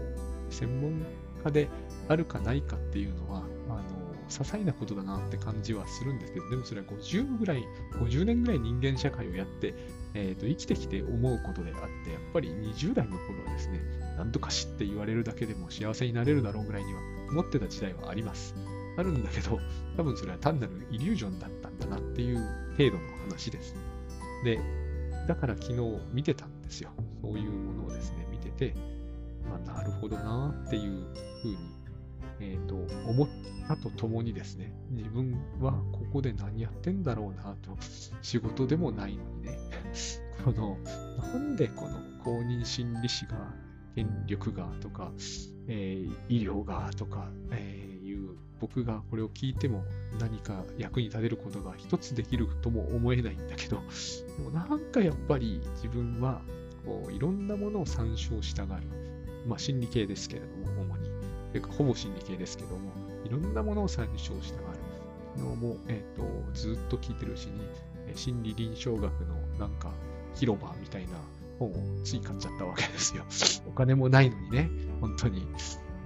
[0.50, 1.06] 専門
[1.44, 1.70] 家で
[2.08, 9.76] あるかないかっていうのは、あの、些細なことだなって感じはするんですけど、でもそれは50ぐらい、50年ぐらい人間社会をやって、
[10.14, 13.82] えっ、ー、と、生きてきて思うことであって、やっぱり20代の頃はですね、
[14.18, 17.00] なんとかしって言われるだけでも幸せになれるだろうぐらいには
[17.30, 18.56] 思ってた時代はあります。
[18.98, 19.60] あるんだけど、
[19.98, 22.38] 多分それは単なるイリュージョンだったんだなっていう
[22.78, 23.76] 程度の話です。
[24.46, 24.60] で、
[25.28, 25.82] だから昨日
[26.14, 26.92] 見てたんですよ。
[27.22, 28.76] そういうものをですね、見てて、
[29.50, 31.04] まあ、なるほどなっていう
[31.42, 31.58] ふうに、
[32.40, 32.76] えっ、ー、と、
[33.10, 33.28] 思っ
[33.68, 37.76] たとともにですね、自分はここで何やってんだろうなと、
[38.22, 39.58] 仕事でもないのにね、
[40.46, 40.78] この、
[41.18, 43.54] なんでこの公認心理師が、
[43.96, 45.12] 権力がとか、
[45.68, 47.95] えー、医療がとか、えー
[48.60, 49.84] 僕がこれを聞いても
[50.20, 53.82] 何か役に立てることが一つできるとも思えないんだけど、
[54.38, 56.42] でもなんかやっぱり自分は
[56.86, 58.84] こういろんなものを参照したがる。
[59.48, 61.10] まあ心理系ですけれども、主に。
[61.52, 62.92] というかほぼ心理系ですけども、
[63.26, 64.80] いろんなものを参照したがる。
[65.36, 67.62] 昨日も、え、ー、と、ずっと聞いてるうちに、
[68.16, 69.92] 心理臨床学のなんか
[70.36, 71.14] 広場みたいな
[71.60, 73.24] 本をつい買っちゃったわけですよ。
[73.68, 74.70] お金もないのにね、
[75.02, 75.46] 本当に。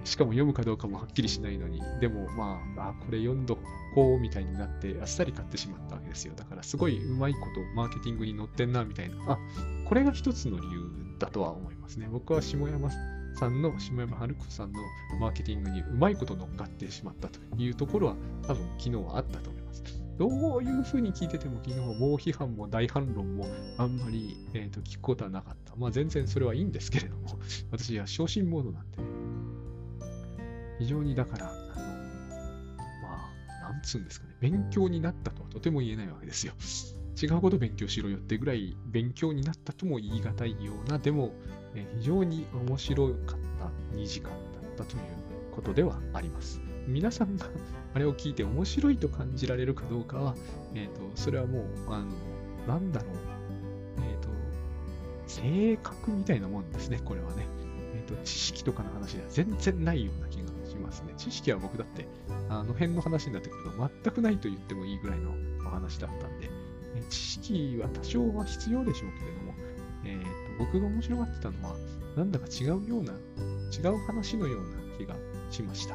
[0.04, 3.58] しかも読むかどうかもはっきりしないのに、でもまあ、あこれ読んど
[3.94, 6.34] こうみたいになって、あっさり買ってしまったわけですよ。
[6.34, 9.16] だからすごいうまいことマーケティングに載ってんな、みたいな。
[9.32, 9.38] あ、
[9.84, 12.08] これが一つの理由だとは思いますね。
[12.10, 14.80] 僕は下山さんの、下山春子さんの
[15.18, 19.82] マーケティングにうまいこと乗っかってしまったというところは、多分昨日はあったと思います。
[20.18, 23.46] どういうふうに聞いてても昨日は猛批判も大反論も
[23.78, 25.74] あんまり、えーと聞くことはなかった。
[25.76, 27.38] まあ全然それはいいんですけれども、
[27.72, 29.04] 私は昇進モードなんでね、
[30.80, 31.84] 非常にだから、あの、
[33.02, 33.30] ま
[33.68, 36.54] あ、なんつうんですかね、勉強になったとはとても言えないわけですよ。
[37.22, 41.32] 違うこと勉強しろよってぐらい勉強になったとも言い難いような、でも、
[41.74, 43.16] え非常に面白かっ
[43.58, 44.36] た2時間だ
[44.68, 45.02] ったという
[45.54, 46.60] ことではあります。
[46.86, 47.46] 皆さんが
[47.94, 50.34] あれを聞いて面白いと感じられるかどうかは、
[50.74, 52.06] えっ、ー、と、それはもう、あの、
[52.66, 53.12] なんだろう、
[53.98, 54.28] えっ、ー、と、
[55.26, 57.46] 性格みたいなもんですね、これはね。
[57.94, 60.39] えっ、ー、と、知識とかの話では全然ないような気が
[60.90, 61.14] ますね。
[61.16, 62.06] 知識は僕だって、
[62.48, 65.30] あの辺の話になってくると全くないと言ってもいいぐらいの
[65.64, 66.50] お話だったんで、
[66.96, 69.54] え知識は多少は必要でしょうけれども、
[70.04, 71.76] えーと、僕が面白がってたのは、
[72.16, 73.12] なんだか違うような、
[73.72, 75.14] 違う話のような気が
[75.50, 75.94] しました。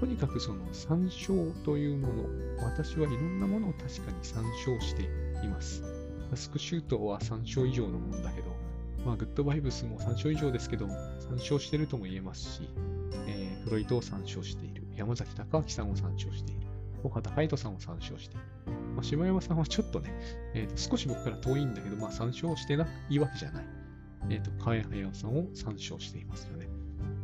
[0.00, 2.24] とにかくその参照というもの、
[2.64, 5.02] 私はいろんなものを確かに参照して
[5.44, 5.84] います。
[6.30, 8.56] タスクシュートは3勝以上のもんだけど、
[9.04, 12.68] まあ、グッドバイブスも3勝以上ですけど、3勝してるとも言えますし、
[13.26, 13.39] え、
[13.70, 14.84] ロイトを3勝している。
[14.96, 16.60] 山崎隆明さんを3勝している。
[17.02, 18.44] 岡田海人さんを3勝している。
[18.94, 20.12] まあ、島山さんはちょっとね、
[20.54, 23.64] えーと、少し僕から遠いんだけど、まあ、3勝してないわけじゃない。
[24.28, 26.68] えっ、ー、と、河合隼さんを3勝していますよね。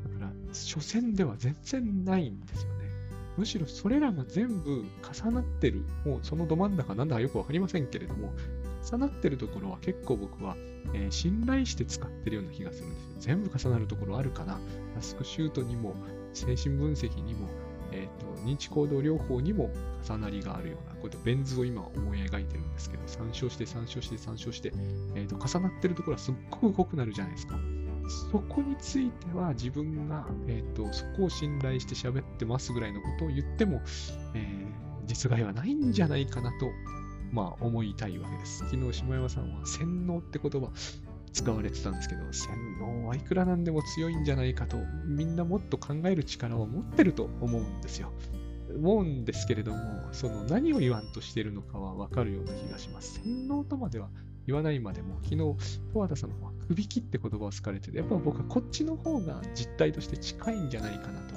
[0.04, 2.86] だから、初戦では全然ないんですよね。
[3.36, 4.84] むしろそれらが全部
[5.22, 5.84] 重なってる。
[6.04, 8.32] もうそのど真ん中なんだかよくわかりませんけれども、
[8.90, 10.56] 重なってるところは結構僕は、
[10.94, 13.36] えー、信頼して使ってるような気がするんですよ。
[13.36, 14.58] 全部重なるところあるかな。
[14.94, 15.94] タスクシュートにも、
[16.36, 17.48] 精神分析にも、
[17.92, 19.70] えーと、認知行動療法にも
[20.06, 24.72] 重なりがあるような、こういったベン図を今思い描いてるんですけど、参照して参照して参照して、
[25.14, 27.58] えーと、重なってるところはすっごく濃くなるじゃないですか。
[28.30, 33.80] そこについては自分が、えーと、そこを信頼して喋ってますぐらいのことを言っても、
[34.34, 36.66] えー、実害はないんじゃないかなと
[37.32, 38.58] まあ、思いたいわけです。
[38.58, 40.70] 昨日、下山さんは洗脳って言葉
[41.36, 48.10] 使われてたんですけど、洗脳はいくらなんでも強いんじゃないかと、みんなもっと考える力を持ってると思うんですよ。
[48.74, 49.78] 思うんですけれども、
[50.12, 53.20] その何を言わんとしているのかはわかるような気がします。
[53.22, 54.08] 洗脳とまでは
[54.46, 61.34] 言わないまでも、昨日、十和田さんの方は首切って言葉を使われてて、やっぱ僕はこっちの方が実態として近いんじゃないかなと。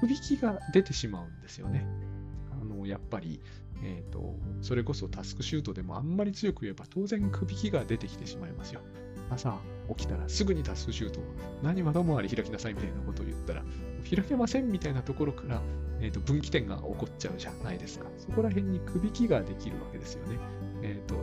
[0.00, 1.86] 首切が出てしまうんですよね。
[2.50, 3.42] あの、やっぱり、
[3.82, 8.80] えっ、ー、と、それこそタスクシュートでもあんまり強く言えば当然首引きが出てきてしまいますよ。
[9.34, 9.58] 朝
[9.88, 11.22] 起きたらすぐにタスクシュートを
[11.62, 13.62] 何はどもあり開きなさいみたいなことを言ったら
[14.10, 15.60] 開けませんみたいなところから、
[16.00, 18.06] えーと、分岐点が起こっちゃうじゃないですか。
[18.18, 20.38] そこら辺に首引きができるわけですよね。
[20.82, 21.16] えっ、ー、と、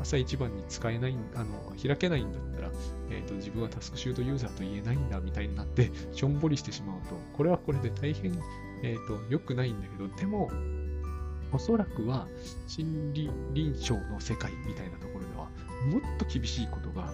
[0.00, 2.70] 朝一番に使えない、あの、開けないんだったら、
[3.10, 8.38] えっ、ー、と、自分はタスクシュートユーザーと言えないんだみたいになって、しょんぼりしてしまうと、これはこれで大変、
[8.82, 10.50] えっ、ー、と、良くないんだけど、でも、
[11.52, 12.26] おそらくは
[12.66, 15.48] 心理臨床の世界みたいなところでは
[15.86, 17.12] もっと厳しいことが、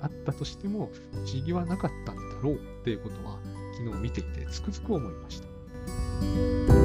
[0.00, 3.38] あったとしても不思議はなかったんだろうっていうことは
[3.76, 6.77] 昨日見ていてつくづく思いました。